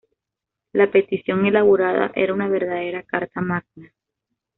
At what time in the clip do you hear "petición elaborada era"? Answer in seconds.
0.89-2.33